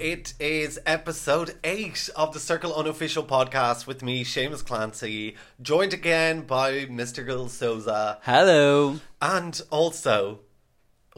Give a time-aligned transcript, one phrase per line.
[0.00, 6.42] it is episode 8 of the Circle Unofficial podcast with me, Seamus Clancy, joined again
[6.42, 7.24] by Mr.
[7.24, 8.18] Gil Souza.
[8.22, 9.00] Hello.
[9.22, 10.40] And also,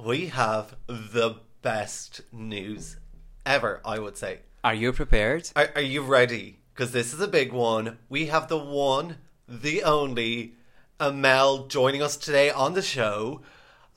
[0.02, 2.96] we have the best news
[3.44, 4.40] ever, I would say.
[4.62, 5.50] Are you prepared?
[5.56, 6.60] Are, are you ready?
[6.74, 7.98] Because this is a big one.
[8.08, 9.16] We have the one,
[9.48, 10.54] the only,
[11.00, 13.42] Emelle joining us today on the show.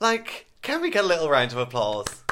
[0.00, 2.24] Like, can we get a little round of applause?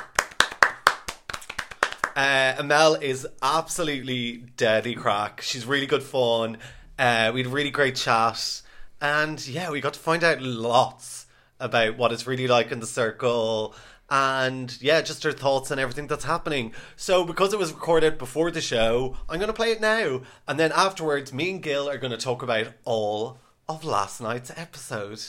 [2.16, 5.40] Uh, Emelle is absolutely deadly crack.
[5.40, 6.58] She's really good fun.
[6.98, 8.62] Uh, we had a really great chat.
[9.00, 11.26] And yeah, we got to find out lots
[11.58, 13.74] about what it's really like in the circle.
[14.10, 16.72] And yeah, just her thoughts and everything that's happening.
[16.96, 20.22] So, because it was recorded before the show, I'm going to play it now.
[20.48, 23.38] And then afterwards, me and Gil are going to talk about all
[23.68, 25.22] of last night's episode.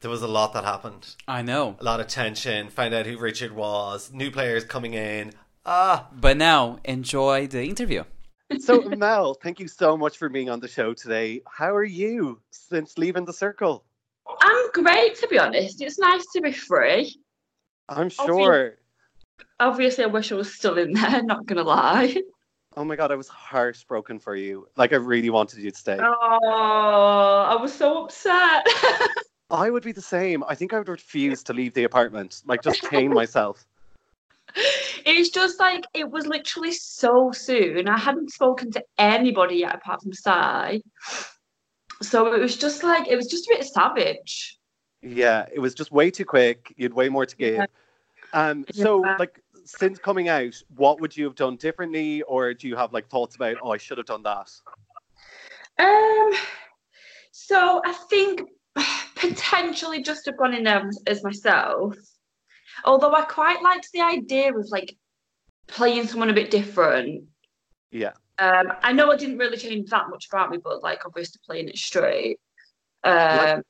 [0.00, 1.16] There was a lot that happened.
[1.26, 1.76] I know.
[1.80, 2.68] A lot of tension.
[2.68, 4.12] Found out who Richard was.
[4.12, 5.32] New players coming in.
[5.68, 8.04] Ah, But now, enjoy the interview.
[8.60, 11.42] So, Mel, thank you so much for being on the show today.
[11.50, 13.84] How are you since leaving the circle?
[14.40, 15.82] I'm great, to be honest.
[15.82, 17.16] It's nice to be free.
[17.88, 18.74] I'm feel- sure.
[19.58, 22.16] Obviously, I wish I was still in there, not gonna lie.
[22.76, 24.68] Oh my god, I was heartbroken for you.
[24.76, 25.98] Like, I really wanted you to stay.
[26.00, 28.64] Oh, I was so upset.
[29.50, 30.44] I would be the same.
[30.46, 32.42] I think I would refuse to leave the apartment.
[32.46, 33.66] Like, just chain myself.
[35.06, 37.88] It's just like, it was literally so soon.
[37.88, 40.82] I hadn't spoken to anybody yet apart from Sai.
[42.02, 44.58] So it was just like, it was just a bit savage.
[45.02, 46.74] Yeah, it was just way too quick.
[46.76, 47.54] You had way more to give.
[47.54, 47.66] Yeah.
[48.32, 49.16] Um, so, Yeah.
[49.18, 53.08] like, since coming out, what would you have done differently, or do you have like
[53.08, 53.56] thoughts about?
[53.62, 54.50] Oh, I should have done that.
[55.78, 56.32] Um,
[57.30, 58.42] so I think
[59.16, 61.96] potentially just have gone in there as myself.
[62.84, 64.96] Although I quite liked the idea of like
[65.68, 67.24] playing someone a bit different.
[67.90, 71.40] Yeah, Um, I know it didn't really change that much about me, but like obviously
[71.44, 72.38] playing it straight.
[73.04, 73.62] Um,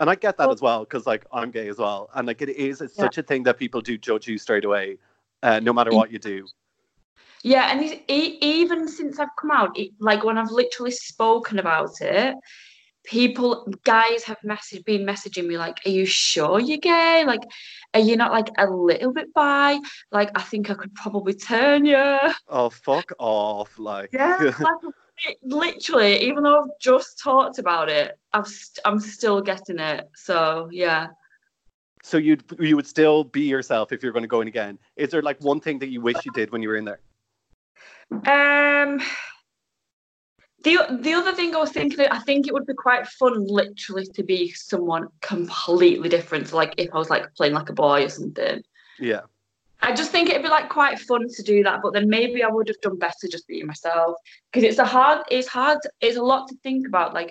[0.00, 2.50] and I get that as well because like I'm gay as well, and like it
[2.50, 3.04] is it's Yeah.
[3.04, 4.98] such a thing that people do judge you straight away,
[5.42, 6.46] uh, no matter what you do.
[7.42, 12.34] yeah, and even since I've come out, it, like when I've literally spoken about it,
[13.06, 17.24] people, guys have messaged, been messaging me like, "Are you sure you're gay?
[17.26, 17.42] Like,
[17.94, 19.78] are you not like a little bit bi?
[20.12, 22.18] Like, I think I could probably turn you."
[22.48, 23.78] Oh fuck off!
[23.78, 24.94] Like Yeah, like,
[25.42, 30.08] literally, even though I've just talked about it, I've st- I'm still getting it.
[30.14, 31.08] So yeah.
[32.02, 34.78] so you'd you would still be yourself if you're going to go in again.
[34.96, 37.00] Is there like one thing that you wish you did when you were in there?
[38.10, 39.00] Um,
[40.66, 44.04] the the other thing I was thinking, I think it would be quite fun, literally,
[44.06, 46.52] to be someone completely different.
[46.52, 48.62] Like if I was like playing like a boy or something.
[48.98, 49.20] Yeah,
[49.80, 52.48] I just think it'd be like quite fun to do that, but then maybe I
[52.48, 54.16] would have done better just being myself
[54.50, 57.14] because it's a hard, it's hard, it's a lot to think about.
[57.14, 57.30] Like,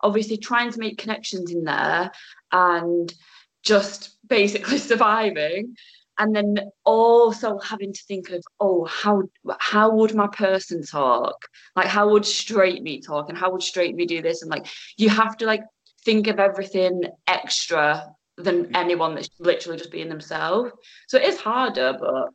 [0.00, 2.10] obviously, trying to make connections in there
[2.50, 3.14] and
[3.62, 5.76] just basically surviving,
[6.22, 9.24] and then also having to think of, oh, how
[9.58, 11.34] how would my person talk?
[11.74, 14.40] Like, how would straight me talk, and how would straight me do this?
[14.40, 14.66] And like,
[14.96, 15.64] you have to like
[16.04, 18.76] think of everything extra than mm-hmm.
[18.76, 20.70] anyone that's literally just being themselves.
[21.08, 22.28] So it is harder, but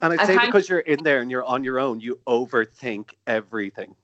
[0.00, 3.10] and I'd I say because you're in there and you're on your own, you overthink
[3.26, 3.94] everything.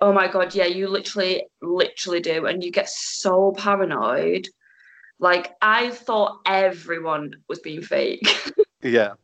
[0.00, 4.48] oh my god, yeah, you literally, literally do, and you get so paranoid.
[5.18, 8.26] Like I thought everyone was being fake.
[8.82, 9.14] Yeah.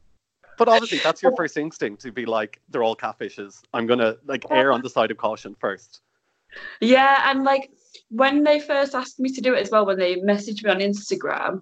[0.58, 3.60] But obviously, that's your first instinct to be like, they're all catfishes.
[3.74, 6.00] I'm gonna like err on the side of caution first.
[6.80, 7.70] yeah, and like
[8.08, 10.78] when they first asked me to do it as well, when they messaged me on
[10.78, 11.60] Instagram,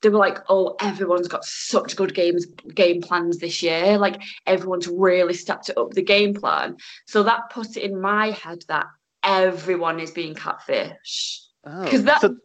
[0.00, 3.96] they were like, "Oh, everyone's got such good games game plans this year.
[3.98, 6.76] Like everyone's really stepped it up the game plan."
[7.06, 8.86] So that put it in my head that
[9.22, 11.42] everyone is being catfish.
[11.64, 12.36] Oh, Because that, so-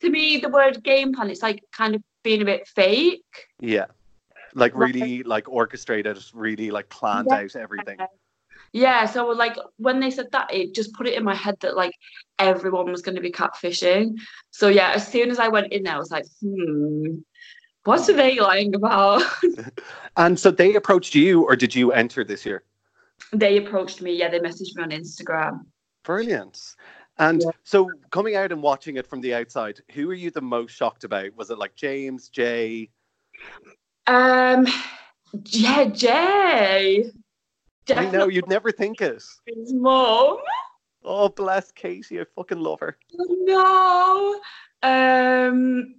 [0.00, 3.22] to me, the word game plan, it's like kind of being a bit fake.
[3.60, 3.84] yeah,
[4.56, 7.36] like really like orchestrated, really like planned Yeah.
[7.36, 7.98] out everything.
[8.72, 11.76] Yeah, so like when they said that, it just put it in my head that
[11.76, 11.92] like
[12.38, 14.16] everyone was going to be catfishing.
[14.50, 17.18] So yeah, as soon as I went in there, I was like, hmm,
[17.84, 19.22] what are they lying about?
[20.16, 22.64] And so they approached you, or did you enter this year?
[23.32, 24.14] they approached me.
[24.14, 25.66] Yeah, they messaged me on Instagram.
[26.04, 26.58] Brilliant.
[27.18, 27.50] And Yeah.
[27.64, 31.04] so coming out and watching it from the outside, who are you the most shocked
[31.04, 31.34] about?
[31.36, 32.90] Was it like James, Jay?
[34.06, 34.66] Um,
[35.46, 37.10] yeah, Jay.
[37.94, 39.22] I know you'd never think it.
[39.46, 40.38] his mum.
[41.04, 42.20] Oh, bless Katie.
[42.20, 42.98] I fucking love her.
[43.12, 44.40] No.
[44.82, 45.94] Um,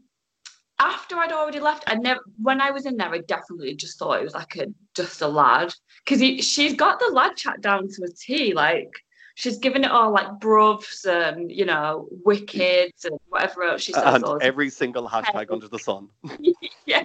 [0.80, 2.20] after I'd already left, I never.
[2.42, 5.28] When I was in there, I definitely just thought it was like a just a
[5.28, 5.74] lad
[6.04, 8.54] because she's got the lad chat down to a T.
[8.54, 8.92] Like
[9.38, 14.04] she's given it all like bruvs and you know wickeds and whatever else she says.
[14.16, 16.10] and all every single hashtag under the sun.
[16.86, 17.04] yeah.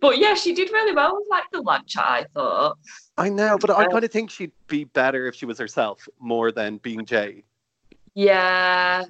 [0.00, 1.96] but yeah, she did really well with like the lunch.
[1.96, 2.76] I thought.
[3.16, 6.06] I know, but I Uh, kind of think she'd be better if she was herself
[6.20, 7.44] more than being Jay.
[8.14, 9.04] Yeah.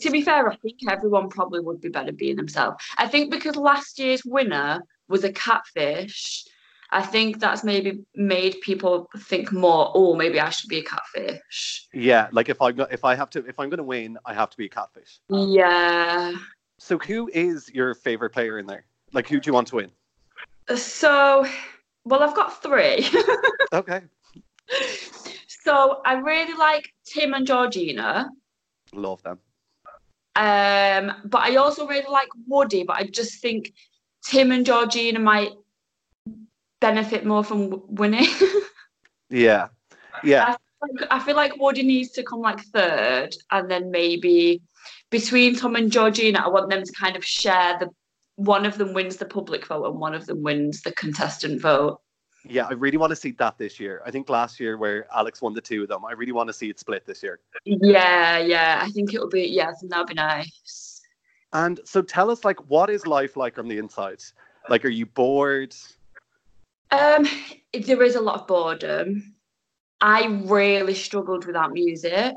[0.00, 2.76] To be fair, I think everyone probably would be better being themselves.
[2.96, 6.44] I think because last year's winner was a catfish,
[6.90, 11.86] I think that's maybe made people think more, oh, maybe I should be a catfish.
[11.92, 14.50] Yeah, like if I if I have to if I'm going to win, I have
[14.50, 15.20] to be a catfish.
[15.28, 16.32] Yeah.
[16.78, 18.86] So who is your favorite player in there?
[19.12, 19.90] Like who do you want to win?
[20.76, 21.46] So,
[22.04, 23.08] well, I've got three.
[23.70, 24.00] Okay,
[25.48, 28.30] so I really like Tim and Georgina.
[28.94, 29.38] love them.
[30.36, 33.74] Um, but I also really like Woody, but I just think
[34.24, 35.50] Tim and Georgina might
[36.80, 38.26] benefit more from winning.
[39.30, 39.68] Yeah,
[40.24, 44.62] yeah, Like, I feel like Woody needs to come like third, and then maybe
[45.10, 47.90] between Tom and Georgina, I want them to kind of share the
[48.36, 52.00] one of them wins the public vote and one of them wins the contestant vote.
[52.48, 52.68] yeah.
[52.70, 54.00] I really want to see that this year.
[54.06, 56.52] I think last year where Alex won the two of them, I really want to
[56.52, 57.40] see it split this year.
[57.64, 61.02] Yeah, yeah, I think it'll be yeah, I think that'll be nice.
[61.52, 64.22] And so tell us, like, what is life like on the inside?
[64.68, 65.74] Like, are you bored?
[66.90, 67.26] Um,
[67.72, 69.34] there is a lot of boredom.
[70.00, 72.34] I really struggled without music.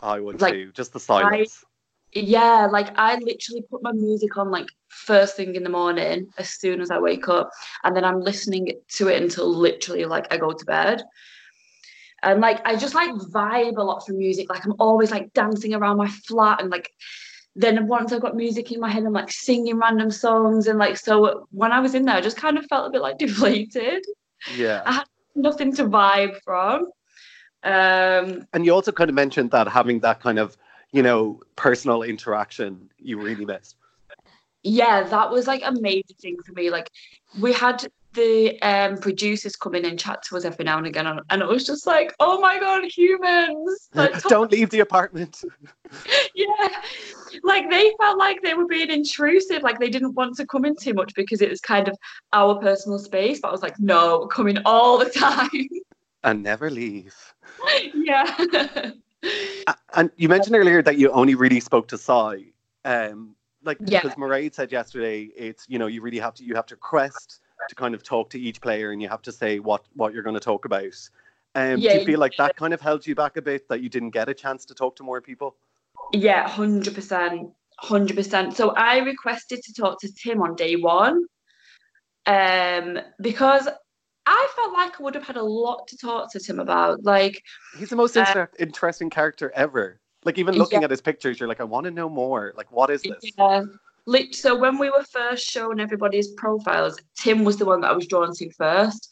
[0.00, 0.72] I would Like, too.
[0.72, 1.64] Just the silence.
[2.12, 6.50] Yeah, like I literally put my music on like first thing in the morning as
[6.50, 7.50] soon as I wake up,
[7.84, 11.02] and then I'm listening to it until literally like I go to bed.
[12.22, 14.50] And like I just like vibe a lot from music.
[14.50, 16.92] Like I'm always like dancing around my flat and like
[17.56, 20.96] then once I've got music in my head, I'm like singing random songs and like
[20.96, 24.04] so when I was in there, I just kind of felt a bit like deflated.
[24.56, 24.82] Yeah.
[24.86, 25.04] I- had
[25.36, 26.86] Nothing to vibe from.
[27.62, 30.56] Um And you also kind of mentioned that having that kind of,
[30.92, 33.76] you know, personal interaction you really missed.
[34.62, 36.88] yeah that was like a major thing for me like
[37.40, 37.78] we had
[38.14, 41.48] the um producers come in and chat to us every now and again and, it
[41.48, 45.42] was just like oh my god humans like Don't leave the apartment.
[46.34, 46.68] yeah
[47.42, 50.74] like they felt like they were being intrusive like they didn't want to come in
[50.76, 51.96] too much because it was kind of
[52.32, 55.68] our personal space but i was like no come in all the time
[56.24, 57.14] And never leave.
[57.94, 58.36] yeah
[59.94, 62.44] And you mentioned earlier that you only really spoke to Sai.
[62.84, 64.00] Um, like Yeah.
[64.00, 67.40] because Mairead said yesterday, it's you know you really have to you have to request
[67.68, 70.22] to kind of talk to each player and you have to say what what you're
[70.22, 70.94] going to talk about.
[71.54, 73.88] Um, do you feel like that kind of held you back a bit that you
[73.88, 75.56] didn't get a chance to talk to more people?
[76.12, 78.56] Yeah, hundred percent, hundred percent.
[78.56, 81.24] So I requested to talk to Tim on day one,
[82.26, 83.68] um, because
[84.26, 87.02] I felt like I would have had a lot to talk to Tim about.
[87.04, 87.42] Like,
[87.76, 90.00] He's the most Uh, inter- interesting character ever.
[90.24, 90.84] Like even looking Yeah.
[90.84, 92.52] at his pictures, you're like, I want to know more.
[92.56, 93.32] Like, what is this?
[93.36, 93.64] yeah.
[94.32, 98.06] So when we were first showing everybody's profiles, Tim was the one that I was
[98.06, 99.08] drawn to first,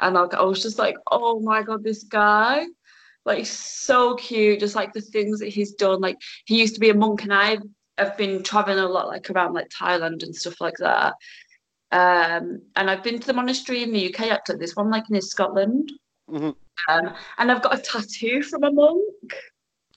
[0.00, 2.66] and like I was just like, oh my god, this guy.
[3.24, 6.00] Like so cute, just like the things that he's done.
[6.00, 7.58] Like he used to be a monk, and I
[7.98, 11.14] have been traveling a lot, like around like Thailand and stuff like that.
[11.92, 14.30] Um, and I've been to the monastery in the UK.
[14.30, 15.92] Actually, this one like in Scotland.
[16.28, 16.56] Mhm.
[16.88, 19.34] Um, and I've got a tattoo from a monk.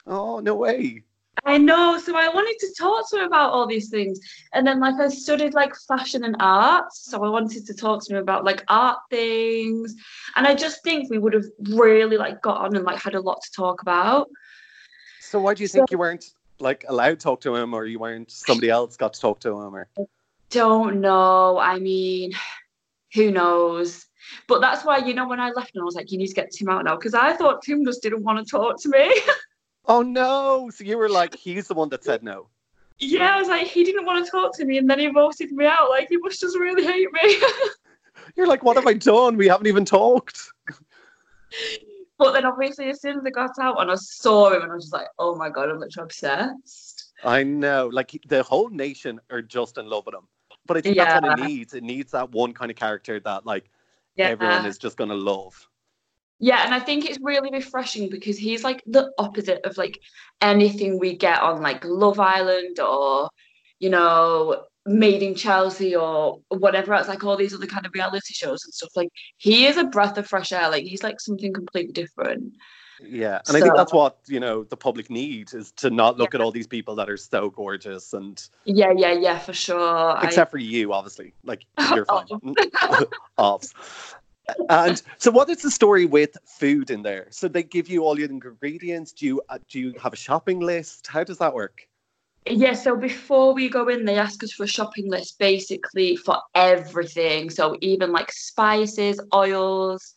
[0.05, 1.03] Oh no way!
[1.43, 1.99] I know.
[1.99, 4.19] So I wanted to talk to him about all these things.
[4.53, 6.93] And then like I studied like fashion and art.
[6.93, 9.95] So I wanted to talk to him about like art things.
[10.35, 13.19] And I just think we would have really like got on and like had a
[13.19, 14.29] lot to talk about.
[15.19, 16.25] So why do you think you weren't
[16.59, 19.49] like allowed to talk to him, or you weren't somebody else got to talk to
[19.49, 19.87] him, or
[20.49, 21.57] Don't know.
[21.59, 22.31] I mean,
[23.13, 24.05] who knows?
[24.47, 26.33] But that's why, you know, when I left and I was like, you need to
[26.33, 26.95] get Tim out now.
[26.95, 29.21] Because I thought Tim just didn't want to talk to me.
[29.87, 30.69] oh no!
[30.73, 32.47] So you were like, he's the one that said no.
[32.99, 34.77] yeah, I was like, he didn't want to talk to me.
[34.77, 35.89] And then he voted me out.
[35.89, 37.37] Like, he must just really hate me.
[38.35, 39.37] You're like, what have I done?
[39.37, 40.39] We haven't even talked.
[42.17, 44.75] But then obviously as soon as I got out and I saw him and I
[44.75, 47.13] was just like, oh my god, I'm literally obsessed.
[47.23, 50.27] I know, like the whole nation are just in love with him.
[50.65, 51.45] But I think that's what it Yeah.
[51.45, 51.73] needs.
[51.73, 53.69] It needs that one kind of character that like
[54.15, 54.29] Yeah.
[54.29, 55.67] everyone is just gonna love.
[56.39, 59.99] Yeah, and I think it's really refreshing because he's like the opposite of like
[60.41, 63.29] anything we get on like Love Island or,
[63.79, 68.33] you know, Made in Chelsea or whatever else, like all these other kind of reality
[68.33, 68.91] shows and stuff.
[68.95, 70.69] Like he is a breath of fresh air.
[70.69, 72.53] Like he's like something completely different.
[73.01, 76.35] Yeah, and I think that's what you know the public need is to not look
[76.35, 80.17] at all these people that are so gorgeous and Yeah, yeah, yeah, for sure.
[80.17, 82.27] I- except for you, obviously, like you're fine.
[83.37, 83.59] Oh.
[84.69, 87.27] And so, what is the story with food in there?
[87.31, 89.11] So they give you all your ingredients.
[89.11, 91.07] Do you uh, do you have a shopping list?
[91.07, 91.87] How does that work?
[92.47, 96.37] Yeah, so before we go in, they ask us for a shopping list basically for
[96.53, 97.49] everything.
[97.49, 100.13] So even like spices, oils,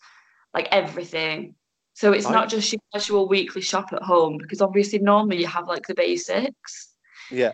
[0.52, 1.54] like everything.
[1.94, 2.34] So it's Right.
[2.34, 5.94] not just your casual weekly shop at home because obviously normally you have like the
[5.94, 6.94] basics.
[7.30, 7.52] Yeah,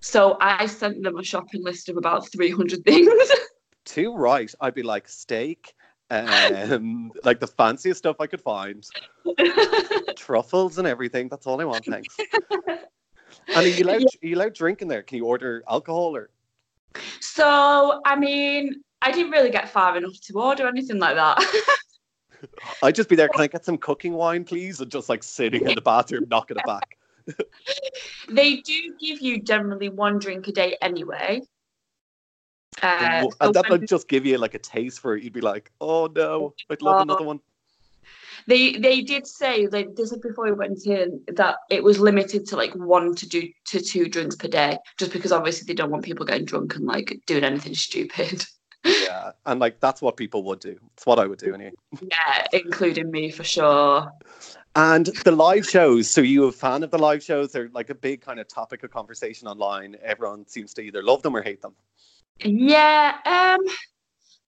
[0.00, 3.32] So I sent them a shopping list of about 300 things.
[3.84, 4.52] too right.
[4.60, 5.74] I'd be like steak,
[6.10, 8.86] um, like the fanciest stuff I could find,
[10.16, 11.28] truffles and everything.
[11.28, 11.84] That's all I want.
[11.84, 12.16] Thanks.
[13.48, 14.00] And are you allowed?
[14.00, 14.06] Yeah.
[14.22, 15.02] Are you allowed drink in there?
[15.02, 16.30] Can you order alcohol or?
[17.20, 21.42] so, I mean, I didn't really get far enough to order anything like that.
[22.82, 23.28] I'd just be there.
[23.28, 24.80] Can I get some cooking wine, please?
[24.80, 26.96] And just like sitting in the bathroom, knocking it back.
[28.30, 31.42] they do give you generally one drink a day anyway.
[32.82, 35.22] Uh, and that would just give you like a taste for it.
[35.22, 37.02] You'd be like, oh no, I'd love Oh.
[37.02, 37.40] another one.
[38.46, 42.46] They they did say they this is before we went in that it was limited
[42.48, 45.90] to like one to do to two drinks per day, just because obviously they don't
[45.90, 48.44] want people getting drunk and like doing anything stupid.
[48.86, 50.78] Yeah, and like that's what people would do.
[50.92, 51.72] It's what I would do anyway.
[52.02, 54.12] yeah, including me for sure.
[54.76, 56.10] And the live shows.
[56.10, 57.50] So you a fan of the live shows?
[57.50, 59.96] They're like a big kind of topic of conversation online.
[60.02, 61.74] Everyone seems to either love them or hate them.
[62.40, 63.64] Yeah, um,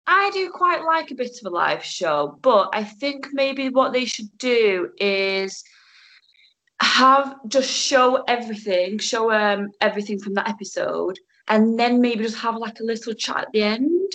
[0.06, 3.92] I do quite like a bit of a live show, but I think maybe what
[3.92, 5.64] they should do is
[6.80, 12.56] have just show everything, show um everything from that episode, and then maybe just have
[12.56, 14.12] like a little chat at the end.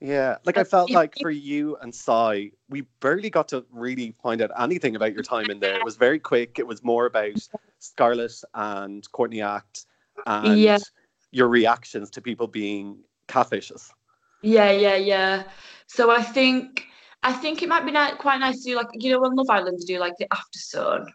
[0.00, 4.42] Yeah, like I felt like for you and Sai, we barely got to really find
[4.42, 5.76] out anything about your time in there.
[5.76, 6.58] It was very quick.
[6.58, 9.86] It was more about Scarlett and Courtney Act
[10.26, 10.78] and Yeah.
[11.36, 13.90] Your reactions to people being catfishes.
[14.40, 15.42] Yeah, yeah, yeah.
[15.86, 16.86] So I think
[17.22, 19.50] I think it might be ni- quite nice to do like you know on Love
[19.50, 21.12] Island to do like the after sun.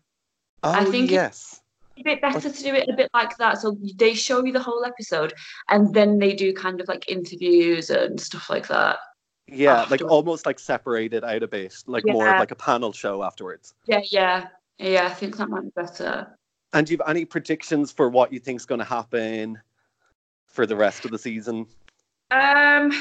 [0.63, 1.59] Oh, I think yes.
[1.97, 3.57] A bit better to do it a bit like that.
[3.57, 5.33] So they show you the whole episode
[5.69, 8.99] and then they do kind of like interviews and stuff like that.
[9.47, 13.23] Yeah, like almost like separated out a bit, like more of like a panel show
[13.23, 13.73] afterwards.
[13.85, 14.47] Yeah, yeah.
[14.77, 16.37] Yeah, I think that might be better.
[16.73, 19.59] And do you have any predictions for what you think's going to happen
[20.51, 21.65] for the rest of the season?
[22.29, 22.91] Um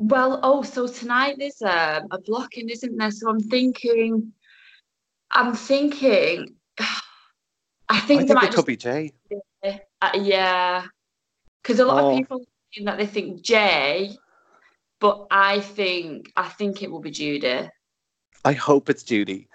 [0.00, 3.10] well, oh, so tonight there's um, a blocking, isn't there?
[3.10, 4.32] So I'm thinking
[5.32, 7.00] I'm thinking I
[7.88, 9.12] I think think it might could just be Jay.
[10.00, 10.84] Uh, yeah,
[11.62, 12.10] because a lot Oh.
[12.12, 12.44] of people
[12.74, 14.16] think that they think Jay,
[15.00, 17.68] but I think I think it will be Judy.
[18.44, 19.48] I hope it's Judy.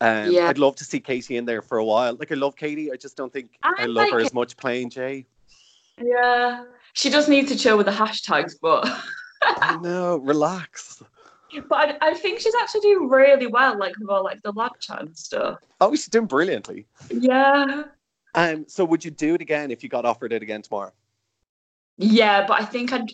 [0.00, 0.48] Um, Yeah.
[0.48, 2.14] I'd love to see Katie in there for a while.
[2.14, 4.56] Like I love Katie, I just don't think I, I love her like as much
[4.56, 5.26] playing Jay.
[6.00, 6.64] Yeah,
[6.94, 8.86] she does need to chill with the hashtags, but
[9.42, 11.02] I know, relax.
[11.68, 14.72] but I, I think she's actually doing really well, like with all like the lab
[14.80, 15.58] chat and stuff.
[15.80, 16.86] Oh, she's doing brilliantly.
[17.10, 17.82] Yeah,
[18.34, 20.92] Um, so would you do it again if you got offered it again tomorrow?
[21.98, 23.10] yeah, but I think I'd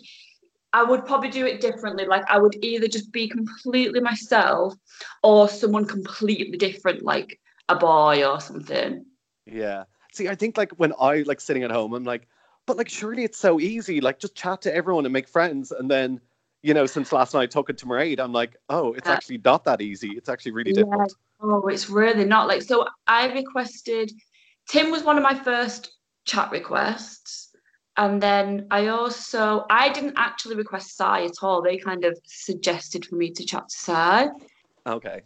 [0.73, 2.05] I would probably do it differently.
[2.05, 4.75] Like I would either just be completely myself,
[5.23, 7.39] or someone completely different, like
[7.69, 9.05] a boy or something.
[9.45, 9.85] Yeah.
[10.13, 12.27] See, I think like when I like sitting at home, I'm like,
[12.67, 13.99] but like surely it's so easy.
[13.99, 15.71] Like just chat to everyone and make friends.
[15.71, 16.21] And then,
[16.61, 19.13] you know, since last night talking to Mairead, I'm like, oh, it's Yeah.
[19.13, 20.11] actually not that easy.
[20.11, 20.83] It's actually really Yeah.
[20.83, 21.15] difficult.
[21.41, 22.87] Oh, it's really not like so.
[23.07, 24.11] I requested
[24.69, 27.55] Tim was one of my first chat requests,
[27.95, 31.61] and then I also I didn't actually request Sai at all.
[31.61, 34.29] They kind of suggested for me to chat to Sai.
[34.85, 35.21] Okay.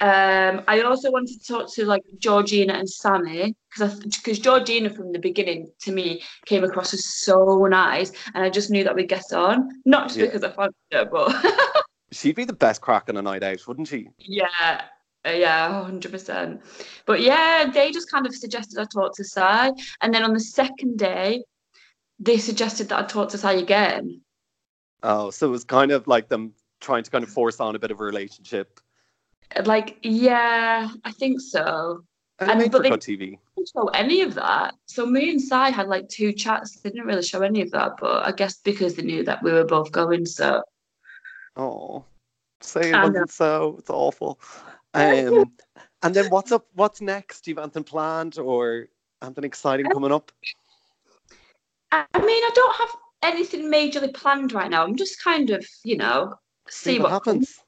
[0.00, 5.12] Um, I also wanted to talk to like Georgina and Sammy because because Georgina from
[5.12, 9.08] the beginning to me came across as so nice, and I just knew that we'd
[9.08, 9.70] get on.
[9.84, 10.26] Not just Yeah.
[10.26, 11.34] because I found her, but
[12.12, 14.08] She'd be the best crack on a night out, wouldn't she?
[14.18, 14.82] Yeah,
[15.26, 16.62] uh, yeah, hundred percent.
[17.04, 20.40] But yeah, they just kind of suggested I talk to Sai, and then on the
[20.40, 21.42] second day,
[22.18, 24.20] they suggested that I talk to Sai again.
[25.02, 27.78] Oh, so it was kind of like them trying to kind of force on a
[27.78, 28.80] bit of a relationship.
[29.64, 32.04] Like, yeah, I think so.
[32.38, 33.38] And And- but they- TV.
[33.56, 34.74] Didn't show any of that.
[34.86, 36.78] So me and Sai had like two chats.
[36.80, 39.50] They didn't really show any of that, but I guess because they knew that we
[39.52, 40.26] were both going.
[40.26, 40.62] So
[41.56, 42.04] Oh,
[42.60, 43.76] say it wasn't so.
[43.78, 44.38] It's awful.
[44.94, 45.52] Um,
[46.02, 46.68] and then what's up?
[46.72, 47.42] What's next?
[47.42, 48.88] Do you have anything planned or
[49.20, 50.32] anything exciting coming up?
[51.92, 52.88] I mean, I don't have
[53.22, 54.84] anything majorly planned right now.
[54.84, 56.34] I'm just kind of, you know,
[56.68, 57.58] see, See what what happens.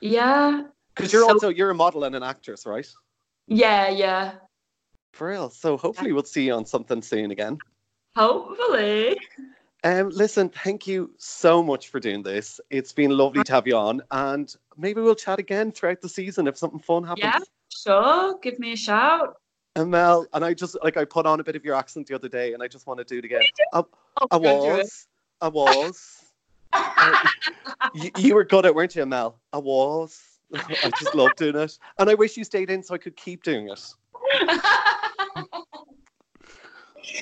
[0.00, 0.64] Yeah.
[0.98, 2.86] Because you're So- also you're a model and an actress, right?
[3.46, 4.32] Yeah, yeah.
[5.12, 5.48] For real.
[5.48, 7.58] So hopefully we'll see you on something soon again.
[8.16, 9.18] Hopefully.
[9.84, 12.60] Um, listen, thank you so much for doing this.
[12.68, 16.48] It's been lovely to have you on, and maybe we'll chat again throughout the season
[16.48, 17.22] if something fun happens.
[17.24, 17.38] Yeah.
[17.70, 18.38] Sure.
[18.42, 19.36] Give me a shout.
[19.76, 22.14] And Mel, and I just like I put on a bit of your accent the
[22.16, 23.42] other day, and I just want to do it again.
[23.72, 23.84] I,
[24.20, 24.78] Oh, I go do it.
[24.78, 25.06] was,
[25.40, 26.24] I was.
[27.94, 29.38] you, you were good at, it, weren't you, Mel?
[29.52, 30.20] I was.
[30.54, 33.42] I just love doing it, and I wish you stayed in so I could keep
[33.42, 33.94] doing it.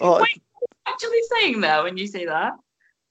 [0.01, 0.43] Oh, Wait.
[0.87, 2.53] Actually saying that when you say that.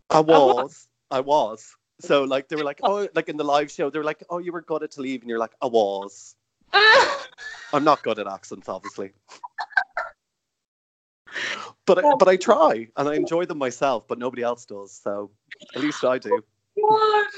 [0.10, 0.56] I was.
[0.56, 0.88] was.
[1.12, 1.76] I was.
[2.02, 4.40] So like they were like, oh, like in the live show, they were like, oh,
[4.40, 6.36] you were good at to leave, and you're like, I was.
[6.74, 9.12] I'm not good at accents, obviously.
[11.86, 14.92] But I, but I try and I enjoy them myself, but nobody else does.
[14.92, 15.32] So
[15.76, 16.44] at least I do.
[16.76, 17.32] What?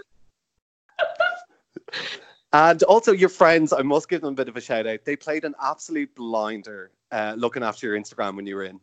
[2.57, 5.05] And also your friends, I must give them a bit of a shout out.
[5.05, 8.79] They played an absolute blinder uh, looking after your Instagram when you were in.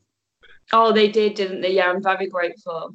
[0.72, 1.72] Oh, they did, didn't they?
[1.72, 2.94] Yeah, I'm very grateful.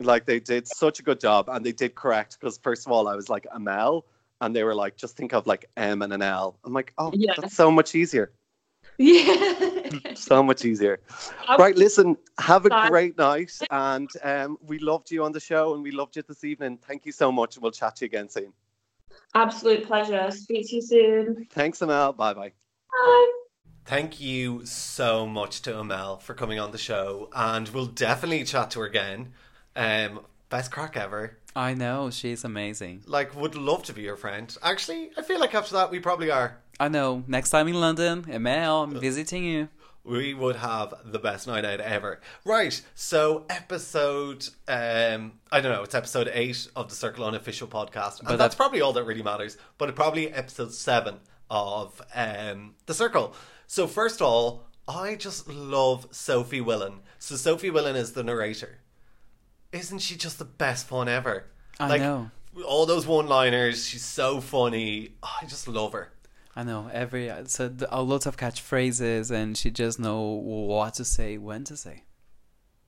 [0.00, 3.08] Like they did such a good job and they did correct because first of all
[3.08, 4.04] I was like Amel
[4.42, 6.58] and they were like just think of like M and an L.
[6.62, 7.32] I'm like, oh Yeah.
[7.38, 8.30] that's so much easier.
[8.98, 9.64] Yeah.
[10.14, 11.00] So much easier.
[11.48, 15.72] I'm- Right, listen, have a great night and um, we loved you on the show
[15.72, 16.76] and we loved you this evening.
[16.86, 18.52] Thank you so much and we'll chat to you again soon.
[19.34, 20.30] Absolute pleasure.
[20.30, 21.46] Speak to you soon.
[21.50, 22.16] Thanks Emelle.
[22.16, 22.52] Bye bye.
[22.90, 23.32] Bye.
[23.84, 28.70] Thank you so much to Emelle for coming on the show, and we'll definitely chat
[28.72, 29.32] to her again.
[29.74, 30.20] Um,
[30.50, 31.38] best crack ever.
[31.56, 33.02] I know, she's amazing.
[33.06, 34.54] Like, would love to be your friend.
[34.62, 36.58] Actually, I feel like after that we probably are.
[36.78, 37.24] I know.
[37.26, 39.68] Next time in London, Emelle, I'm visiting you.
[40.08, 42.20] We would have the best night out ever.
[42.44, 48.20] Right, so episode, um, I don't know, it's episode eight of the Circle Unofficial podcast,
[48.20, 49.56] and But that's that- probably all that really matters.
[49.76, 53.34] But probably episode seven of um the Circle.
[53.66, 57.00] So first of all, I just love Sophie Willan.
[57.18, 58.78] So Sophie Willan is the narrator.
[59.72, 61.44] Isn't she just the best fun ever?
[61.78, 62.30] I know.
[62.66, 65.10] All those one-liners, she's so funny.
[65.22, 66.10] Oh, I just love her.
[66.58, 66.90] I know.
[66.92, 71.76] Every so a lot of catchphrases, and she just know what to say, when to
[71.76, 72.02] say.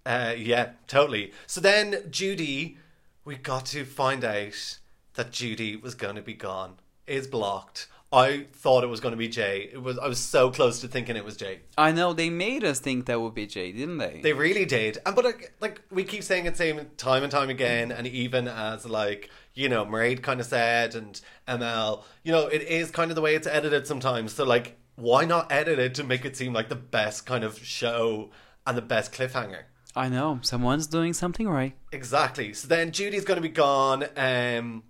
[0.04, 1.32] Uh, yeah, totally.
[1.46, 2.78] So then Judy,
[3.24, 4.78] we got to find out
[5.14, 6.80] that Judy was going to be gone.
[7.06, 7.86] Is blocked.
[8.12, 9.70] I thought it was going to be Jay.
[9.72, 9.98] It was.
[10.00, 11.60] I was so close to thinking it was Jay.
[11.78, 14.18] I know they made us think that would be Jay, didn't they?
[14.20, 14.98] They really did.
[15.06, 18.48] And but like, like we keep saying it same time and time again, and even
[18.48, 19.30] as like
[19.60, 23.20] you know, Mairead kind of said, and ML, you know, it is kind of the
[23.20, 24.32] way it's edited sometimes.
[24.32, 27.58] So like, why not edit it to make it seem like the best kind of
[27.58, 28.30] show
[28.66, 29.64] and the best cliffhanger?
[29.94, 30.38] I know.
[30.42, 31.74] Someone's doing something right.
[31.92, 32.54] Exactly.
[32.54, 34.84] So then Judy's going to be gone, um,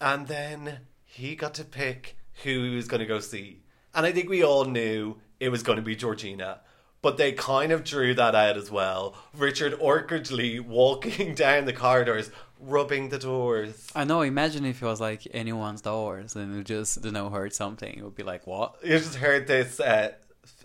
[0.00, 3.62] and then he got to pick who he was going to go see.
[3.94, 6.60] And I think we all knew it was going to be Georgina,
[7.02, 9.14] but they kind of drew that out as well.
[9.36, 13.86] Richard awkwardly walking down the corridors, rubbing the doors.
[13.94, 14.22] I know.
[14.22, 17.92] Imagine if it was like anyone's doors and you just you know heard something.
[17.98, 18.76] It would be like what?
[18.82, 19.80] You just heard this.
[19.80, 20.12] Uh,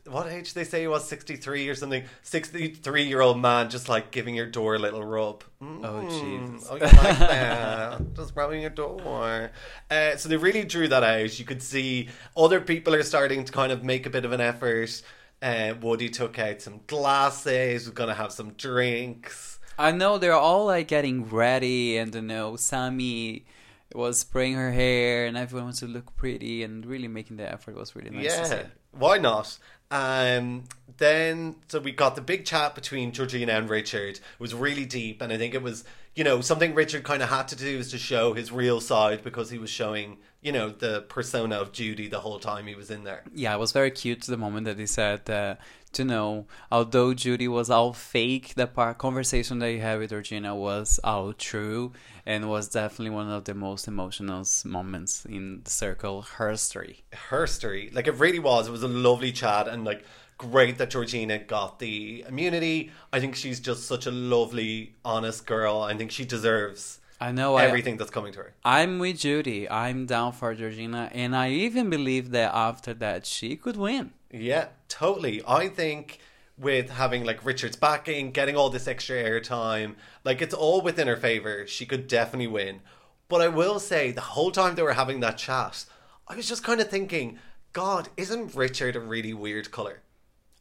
[0.06, 4.12] what age they say he was 63 or something 63 year old man just like
[4.12, 6.67] giving your door a little rub Oh, Mm, Jesus.
[6.69, 9.51] oh you like that just rubbing your door
[9.89, 13.51] uh, so they really drew that out you could see other people are starting to
[13.53, 15.01] kind of make a bit of an effort
[15.41, 20.66] uh, Woody took out some glasses was gonna have some drinks I know they're all
[20.68, 23.46] like getting ready, and you know Sammy
[23.94, 27.76] was spraying her hair, and everyone wants to look pretty, and really making the effort
[27.76, 28.56] was really nice to see.
[28.56, 29.58] yeah why not
[29.90, 30.64] um
[30.97, 34.15] then so we got the big chat between Georgina and Richard.
[34.15, 35.84] It was really deep and I think it was
[36.15, 39.23] you know something Richard kind of had to do is to show his real side
[39.23, 42.91] because he was showing you know the persona of Judy the whole time he was
[42.91, 43.23] in there.
[43.34, 45.56] Yeah, it was very cute the moment that he said uh,
[45.93, 50.99] to know, although Judy was all fake, the conversation that he had with Georgina was
[51.03, 51.93] all true
[52.25, 57.03] and was definitely one of the most emotional moments in the circle history.
[57.29, 58.67] Her story like it really was.
[58.67, 60.03] It was a lovely chat and like
[60.51, 62.91] great that Georgina got the immunity.
[63.12, 65.82] I think she's just such a lovely honest girl.
[65.82, 68.53] I think she deserves I know I, everything that's coming to her.
[68.65, 69.69] I'm with Judy.
[69.69, 74.12] I'm down for Georgina, and I even believe that after that she could win.
[74.32, 75.41] Yeah, totally.
[75.47, 76.19] I think
[76.58, 81.17] with having like Richard's backing, getting all this extra airtime, like it's all within her
[81.17, 81.65] favor.
[81.65, 82.82] She could definitely win.
[83.29, 85.86] But I will say, the whole time they were having that chat,
[86.27, 87.39] I was just kind of thinking,
[87.71, 90.01] God, isn't Richard a really weird color?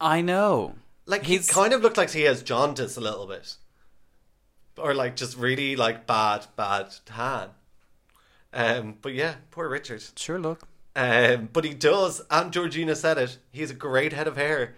[0.02, 0.74] I know.
[1.06, 3.54] Like He's- he kind of looked like he has jaundice a little bit,
[4.76, 7.50] or like just really like bad, bad tan.
[8.52, 10.02] Um, but yeah, poor Richard.
[10.16, 10.66] Sure, look.
[10.94, 13.38] Um, but he does, and Georgina said it.
[13.52, 14.74] He has a great head of hair,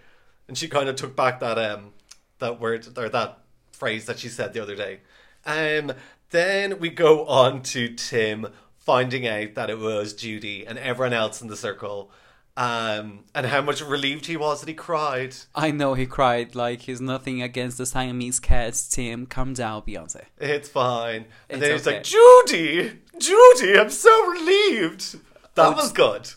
[0.47, 1.91] and she kind of took back that um
[2.39, 3.39] that word or that
[3.71, 4.99] phrase that she said the other day.
[5.45, 5.93] Um,
[6.29, 11.41] then we go on to Tim finding out that it was Judy and everyone else
[11.41, 12.11] in the circle,
[12.57, 15.35] um, and how much relieved he was that he cried.
[15.53, 18.87] I know he cried like he's nothing against the Siamese cats.
[18.87, 20.23] Tim, calm down, Beyonce.
[20.39, 21.25] It's fine.
[21.49, 21.95] And It's then he's okay.
[21.97, 25.19] like, Judy, Judy, I'm so relieved.
[25.55, 26.29] That Oh, was good.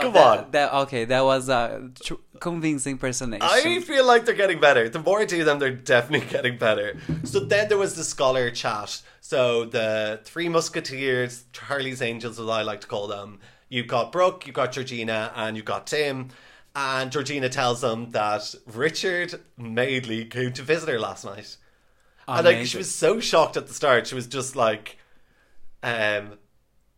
[0.00, 0.50] Come that, on.
[0.50, 3.46] That, okay, that was a tr- convincing impersonation.
[3.48, 4.88] I feel like they're getting better.
[4.90, 6.98] The more I do them, they're definitely getting better.
[7.24, 9.00] So then there was the scholar chat.
[9.20, 13.40] So the three musketeers, Charlie's Angels, as I like to call them.
[13.68, 16.28] You've got Brooke, you've got Georgina, and you've got Tim.
[16.74, 21.56] And Georgina tells them that Richard Madeley came to visit her last night.
[22.28, 22.46] Amazing.
[22.46, 24.06] And like she was so shocked at the start.
[24.06, 24.98] She was just like,
[25.82, 26.38] um,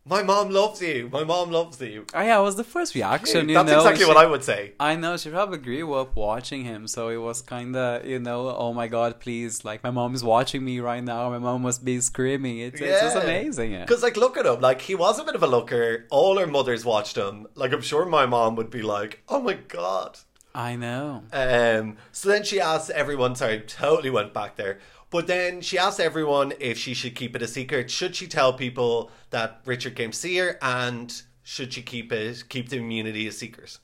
[0.09, 1.09] my mom loves you.
[1.11, 2.05] My mom loves you.
[2.13, 3.47] Oh yeah, it was the first reaction.
[3.47, 4.73] You That's know, exactly she- what I would say.
[4.79, 8.55] I know she probably grew up watching him, so it was kind of you know,
[8.55, 11.29] oh my god, please, like my mom is watching me right now.
[11.29, 12.59] My mom must be screaming.
[12.59, 13.71] It's, it's just amazing.
[13.73, 13.85] Yeah.
[13.85, 14.59] Because, like, look at him.
[14.61, 16.05] Like, he was a bit of a looker.
[16.09, 17.47] All our mothers watched him.
[17.55, 20.17] Like, I'm sure my mom would be like, oh my God.
[20.55, 21.23] I know.
[21.31, 24.79] Um, so then she asked everyone, sorry, totally went back there.
[25.09, 27.89] But then she asked everyone if she should keep it a secret.
[27.89, 30.57] Should she tell people that Richard came to see her?
[30.61, 33.79] And should she keep it, keep the immunity a secret?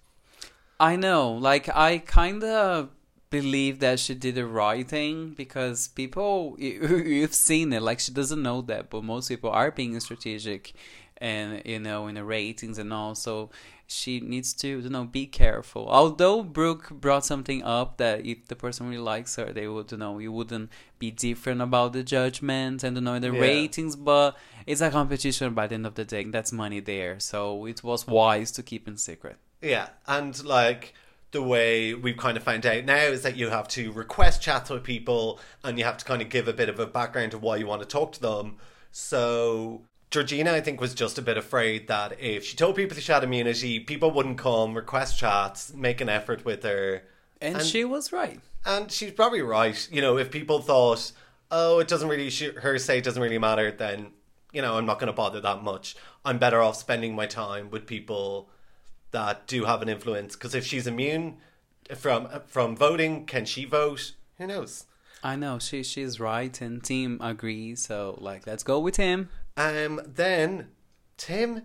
[0.79, 1.31] I know.
[1.31, 2.89] Like I kind of
[3.31, 7.81] believe that she did the right thing because people you- you've seen it.
[7.81, 10.73] Like she doesn't know that, but most people are being strategic,
[11.17, 13.15] and you know in the ratings and all.
[13.15, 13.49] So
[13.87, 15.87] she needs to you know be careful.
[15.89, 19.97] Although Brooke brought something up that if the person really likes her, they would you
[19.97, 23.39] know you wouldn't be different about the judgment and you know the Yeah.
[23.39, 24.35] ratings, but.
[24.67, 26.23] It's a competition by the end of the day.
[26.23, 29.37] That's money there, so it was wise to keep in secret.
[29.61, 30.95] Yeah, and like
[31.29, 34.71] the way we've kind of found out now is that you have to request chats
[34.71, 37.43] with people and you have to kind of give a bit of a background of
[37.43, 38.57] why you want to talk to them.
[38.91, 39.83] So
[40.15, 43.23] Georgina, I think, was just a bit afraid that if she told people she had
[43.25, 47.03] immunity, people wouldn't come, request chats, make an effort with her.
[47.41, 48.39] And, And- she was right.
[48.65, 49.87] And she's probably right.
[49.91, 51.11] You know, if people thought,
[51.51, 54.13] oh, it doesn't really, her say doesn't really matter, then,
[54.53, 55.97] you know, I'm not going to bother that much.
[56.23, 58.49] I'm better off spending my time with people
[59.11, 60.35] that do have an influence.
[60.35, 61.37] Because if she's immune
[61.93, 64.13] from from voting, can she vote?
[64.37, 64.85] Who knows?
[65.23, 67.81] I know she she's right, and team agrees.
[67.81, 69.29] So like, let's go with him.
[69.57, 70.67] Um, then
[71.17, 71.63] Tim.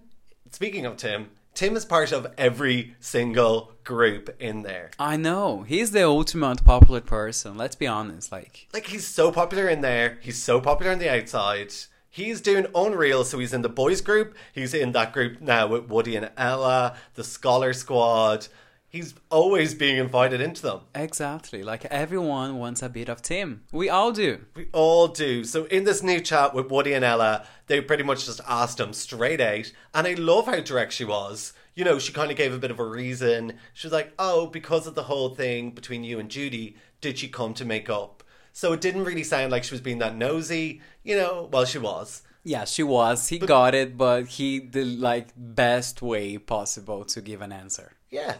[0.52, 4.90] Speaking of Tim, Tim is part of every single group in there.
[4.98, 7.56] I know he's the ultimate popular person.
[7.56, 8.32] Let's be honest.
[8.32, 10.18] Like, like he's so popular in there.
[10.22, 11.72] He's so popular on the outside.
[12.08, 14.34] He's doing Unreal, so he's in the boys group.
[14.52, 18.48] He's in that group now with Woody and Ella, the Scholar Squad.
[18.90, 20.80] He's always being invited into them.
[20.96, 21.62] exactly.
[21.62, 23.62] Like everyone wants a bit of Tim.
[23.70, 24.44] We all do.
[24.56, 25.44] We all do.
[25.44, 28.92] So in this new chat with Woody and Ella, they pretty much just asked him
[28.92, 31.52] straight out, and I love how direct she was.
[31.76, 33.54] You know, she kind of gave a bit of a reason.
[33.74, 37.28] She was like, "Oh, because of the whole thing between you and Judy, did she
[37.28, 40.80] come to make up?" So it didn't really sound like she was being that nosy.
[41.04, 42.22] You know, well, she was.
[42.42, 43.28] Yeah, she was.
[43.28, 47.92] He got it, but he the like best way possible to give an answer.
[48.10, 48.34] Yeah,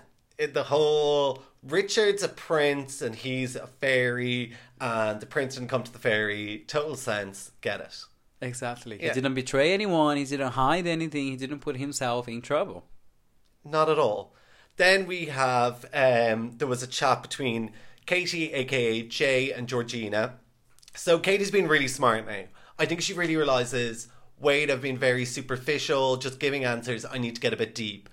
[0.47, 5.93] the whole Richard's a prince and he's a fairy, and the prince didn't come to
[5.93, 6.65] the fairy.
[6.67, 7.53] Total sense.
[7.61, 8.05] Get it?
[8.41, 8.97] Exactly.
[9.01, 9.09] Yeah.
[9.09, 10.17] He didn't betray anyone.
[10.17, 11.27] He didn't hide anything.
[11.27, 12.87] He didn't put himself in trouble.
[13.65, 14.35] Not at all.
[14.77, 17.73] Then we have um, there was a chat between
[18.07, 20.37] Katie, aka Jay, and Georgina.
[20.95, 22.45] So Katie's been really smart now.
[22.79, 27.05] I think she really realizes, wait, I've been very superficial, just giving answers.
[27.05, 28.09] I need to get a bit deep.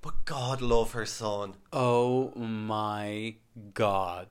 [0.00, 1.54] But God love her son.
[1.72, 3.34] Oh my
[3.74, 4.28] god.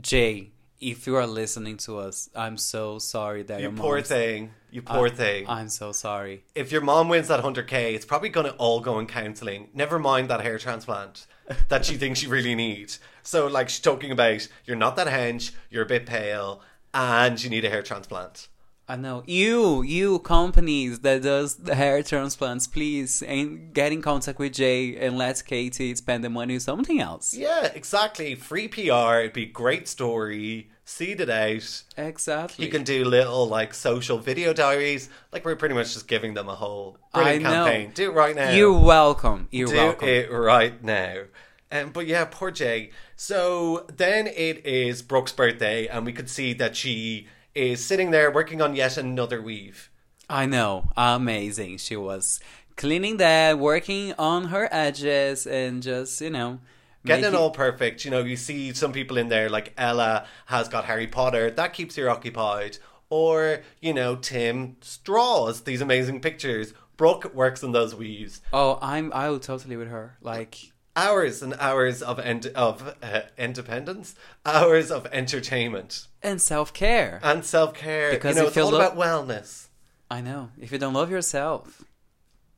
[0.00, 4.52] Jay, if you are listening to us, I'm so sorry that You your poor thing.
[4.70, 5.48] You poor I- thing.
[5.48, 6.44] I'm so sorry.
[6.54, 9.70] if your mom wins that 100k, it's probably going to all go in counselling.
[9.72, 11.26] Never mind that hair transplant
[11.68, 13.00] that she thinks she really needs.
[13.22, 16.60] So, like, she's talking about you're not that hench, you're a bit pale,
[16.94, 18.48] and you need a hair transplant.
[18.90, 24.38] I know you, you companies that does the hair transplants, please, and get in contact
[24.38, 27.34] with Jay and let Katie spend the money on something else.
[27.34, 28.34] Yeah, exactly.
[28.34, 30.70] Free PR, it'd be a great story.
[30.86, 31.82] Seed it out.
[31.98, 32.64] Exactly.
[32.64, 35.10] You can do little like social video diaries.
[35.32, 37.50] Like we're pretty much just giving them a whole I brilliant know.
[37.50, 37.90] campaign.
[37.92, 38.52] Do it right now.
[38.52, 39.48] You're welcome.
[39.50, 40.08] You're do welcome.
[40.08, 41.24] it right now.
[41.70, 42.90] Um, but yeah, poor Jay.
[43.16, 48.30] So then it is Brooke's birthday, and we could see that she is sitting there
[48.30, 49.90] working on yet another weave.
[50.28, 50.90] I know.
[50.96, 51.78] Amazing.
[51.78, 52.40] She was
[52.76, 56.60] cleaning that, working on her edges, and just you know,
[57.04, 58.04] Getting make it all perfect.
[58.04, 61.50] You know, you see some people in there like Ella has got Harry Potter.
[61.50, 62.78] That keeps her occupied.
[63.10, 66.74] Or, you know, Tim draws these amazing pictures.
[66.98, 68.42] Brooke works on those weaves.
[68.52, 70.18] Oh, I'm I will totally with her.
[70.20, 77.20] Like Hours and hours of end of uh, independence, hours of entertainment and self care.
[77.22, 78.10] and self care.
[78.10, 79.66] Because you know, if it's you all look- about wellness.
[80.10, 80.50] I know.
[80.58, 81.84] If you don't love yourself,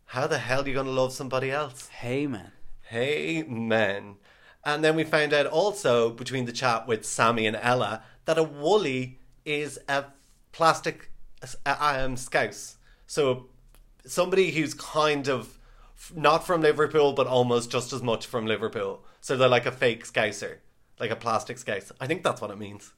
[0.07, 1.89] How the hell are you going to love somebody else?
[1.89, 2.53] hey man.
[2.83, 4.17] Hey, man.
[4.65, 8.43] And then we found out also between the chat with Sammy and Ella that a
[8.43, 10.07] woolly is a
[10.53, 11.11] plastic
[11.67, 12.77] um, scouse.
[13.07, 13.47] So
[14.05, 15.59] somebody who's kind of
[16.01, 19.05] f- not from Liverpool, but almost just as much from Liverpool.
[19.21, 20.59] So they're like a fake scouser,
[20.99, 21.93] like a plastic scouse.
[22.01, 22.93] I think that's what it means.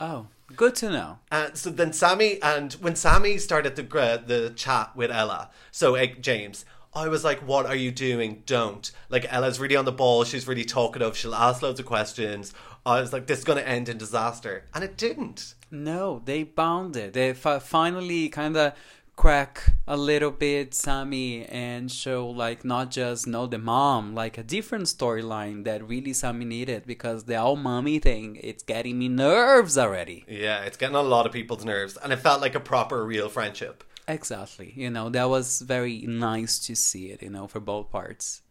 [0.00, 1.18] Oh, good to know.
[1.30, 5.96] Uh, so then Sammy and when Sammy started the gra- the chat with Ella, so
[5.96, 8.42] uh, James, I was like, "What are you doing?
[8.46, 10.22] Don't!" Like Ella's really on the ball.
[10.24, 11.16] She's really talkative.
[11.16, 12.54] She'll ask loads of questions.
[12.86, 15.54] I was like, "This is going to end in disaster," and it didn't.
[15.70, 17.12] No, they bonded.
[17.12, 18.72] They fi- finally kind of
[19.18, 24.44] crack a little bit Sammy and show like not just know the mom, like a
[24.44, 29.76] different storyline that really Sammy needed because the all mommy thing it's getting me nerves
[29.76, 30.24] already.
[30.28, 33.28] Yeah, it's getting a lot of people's nerves, and it felt like a proper, real
[33.28, 33.82] friendship.
[34.06, 34.72] Exactly.
[34.76, 38.42] You know, that was very nice to see it, you know, for both parts.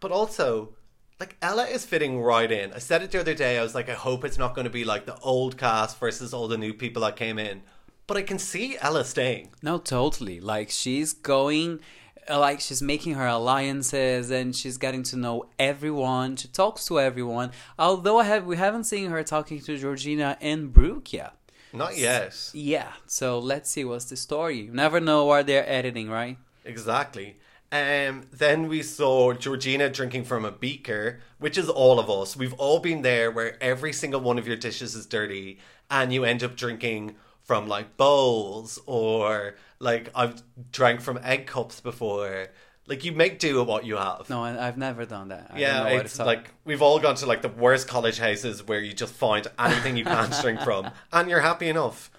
[0.00, 0.76] But also,
[1.20, 2.72] like Ella is fitting right in.
[2.72, 3.58] I said it the other day.
[3.58, 6.32] I was like, I hope it's not going to be like the old cast versus
[6.32, 7.60] all the new people that came in.
[8.06, 9.50] But I can see Ella staying.
[9.62, 10.40] No, totally.
[10.40, 11.80] Like she's going,
[12.28, 16.36] uh, like she's making her alliances and she's getting to know everyone.
[16.36, 17.52] She talks to everyone.
[17.78, 21.34] Although I have, we haven't seen her talking to Georgina and Brooke yet.
[21.72, 22.50] Not yet.
[22.52, 22.92] Yeah.
[23.06, 24.60] So let's see what's the story.
[24.60, 26.36] You never know what they're editing, right?
[26.64, 27.36] Exactly.
[27.72, 32.36] Um, then we saw Georgina drinking from a beaker, which is all of us.
[32.36, 35.58] We've all been there where every single one of your dishes is dirty
[35.90, 41.80] and you end up drinking from like bowls or like I've drank from egg cups
[41.80, 42.48] before.
[42.86, 44.28] Like you make do with what you have.
[44.28, 45.52] No, I, I've never done that.
[45.54, 48.18] I yeah, don't know what it's like we've all gone to like the worst college
[48.18, 52.10] houses where you just find anything you can drink from, and you're happy enough.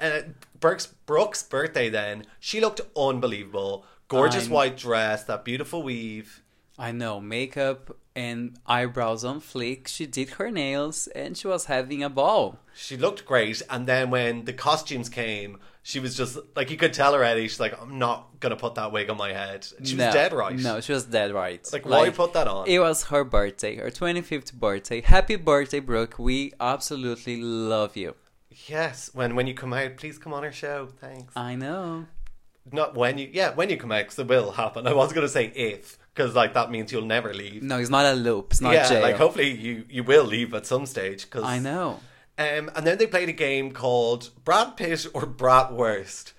[0.00, 0.20] Uh,
[0.60, 6.42] Brooks Brooks' birthday then she looked unbelievable, gorgeous I'm- white dress, that beautiful weave.
[6.78, 9.88] I know makeup and eyebrows on flick.
[9.88, 12.58] She did her nails and she was having a ball.
[12.76, 16.92] She looked great, and then when the costumes came, she was just like you could
[16.92, 17.46] tell her already.
[17.46, 19.66] She's like, I'm not gonna put that wig on my head.
[19.78, 20.56] And she No, was dead right.
[20.56, 21.64] No, she was dead right.
[21.72, 22.66] Like, why put that on?
[22.66, 25.02] It was her birthday, her 25th birthday.
[25.02, 26.18] Happy birthday, Brooke.
[26.18, 28.14] We absolutely love you.
[28.66, 30.88] Yes, when when you come out, please come on our show.
[31.00, 31.32] Thanks.
[31.36, 32.06] I know.
[32.72, 34.86] Not when you, yeah, when you come out, because it will happen.
[34.86, 37.62] I was gonna say if, because like that means you'll never leave.
[37.62, 38.52] No, it's not a loop.
[38.52, 39.02] It's not yeah, jail.
[39.02, 41.28] like hopefully you you will leave at some stage.
[41.30, 42.00] Cause, I know.
[42.38, 46.32] Um, and then they played a game called Brad Pitt or Bratwurst.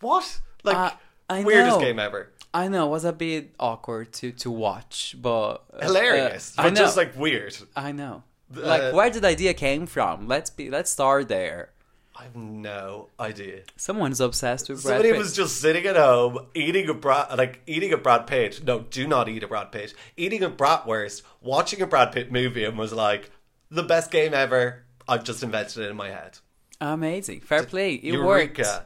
[0.00, 0.40] What?
[0.64, 0.90] Like Uh,
[1.30, 1.84] I weirdest know.
[1.84, 2.30] game ever.
[2.54, 2.86] I know.
[2.86, 5.62] It was a bit awkward to, to watch, but.
[5.74, 6.80] uh, Hilarious, uh, but I know.
[6.80, 7.56] just like weird.
[7.76, 8.22] I know.
[8.56, 10.26] Uh, like, where did the idea came from?
[10.26, 10.70] Let's be.
[10.70, 11.70] Let's start there.
[12.18, 13.60] I have no idea.
[13.76, 15.18] Someone's obsessed with Brad Somebody Pitt.
[15.18, 18.64] was just sitting at home eating a brat, like eating a Brad Pitt.
[18.64, 19.92] No, do not eat a Brad Pitt.
[20.16, 23.30] Eating a Bratwurst, watching a Brad Pitt movie, and was like,
[23.70, 24.84] the best game ever.
[25.06, 26.38] I've just invented it in my head.
[26.80, 27.40] Amazing.
[27.40, 27.94] Fair play.
[27.94, 28.62] It Eureka.
[28.62, 28.82] worked.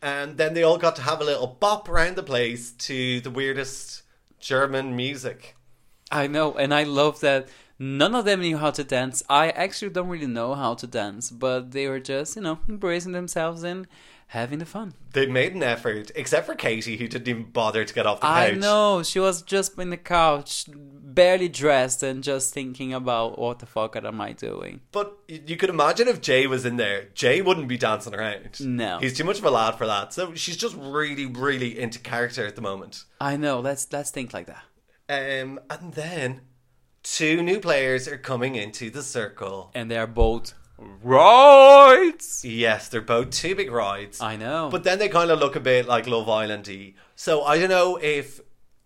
[0.00, 3.30] And then they all got to have a little bop around the place to the
[3.30, 4.02] weirdest
[4.38, 5.56] German music.
[6.10, 9.22] I know, and I love that none of them knew how to dance.
[9.28, 13.12] I actually don't really know how to dance, but they were just, you know, embracing
[13.12, 13.86] themselves and
[14.28, 14.92] having the fun.
[15.12, 18.26] They made an effort, except for Katie, who didn't even bother to get off the
[18.26, 18.52] couch.
[18.52, 23.60] I know, she was just in the couch, barely dressed, and just thinking about what
[23.60, 24.80] the fuck am I doing.
[24.92, 28.60] But you could imagine if Jay was in there, Jay wouldn't be dancing around.
[28.60, 28.98] No.
[28.98, 30.12] He's too much of a lad for that.
[30.12, 33.04] So she's just really, really into character at the moment.
[33.20, 34.64] I know, let's let's think like that.
[35.10, 36.42] Um, and then
[37.14, 39.70] two new players are coming into the circle.
[39.74, 42.44] And they are both rights.
[42.44, 44.20] Yes, they're both two big rides.
[44.20, 44.68] I know.
[44.70, 46.94] But then they kind of look a bit like Love Island y.
[47.16, 48.40] So I don't know if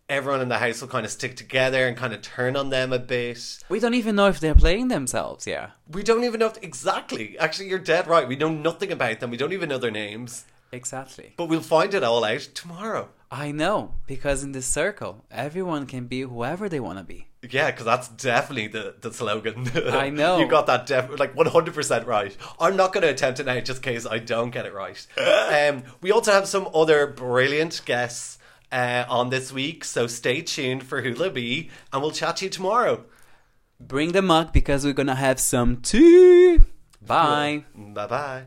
[0.08, 2.92] everyone in the house will kind of stick together and kind of turn on them
[2.92, 3.58] a bit.
[3.68, 5.70] we don't even know if they're playing themselves, yeah.
[5.90, 7.38] We don't even know if, exactly.
[7.38, 8.28] Actually, you're dead right.
[8.28, 9.30] We know nothing about them.
[9.30, 10.44] We don't even know their names.
[10.70, 11.34] Exactly.
[11.36, 13.10] But we'll find it all out tomorrow.
[13.30, 17.28] I know, because in this circle, everyone can be whoever they want to be.
[17.48, 19.68] Yeah, because that's definitely the, the slogan.
[19.74, 20.38] I know.
[20.38, 22.36] you got that def- like 100% right.
[22.60, 25.04] I'm not going to attempt it now just in case I don't get it right.
[25.18, 28.38] um, we also have some other brilliant guests.
[28.70, 29.84] uh, on this week.
[29.84, 33.04] So stay tuned for Hula Bee, and we'll chat to you tomorrow.
[33.78, 36.58] Bring the mug because we're gonna have some tea.
[37.04, 37.64] Bye.
[37.74, 38.42] Bye bye.